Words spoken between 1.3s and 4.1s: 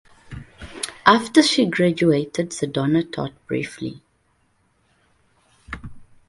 she graduated Sedona taught briefly.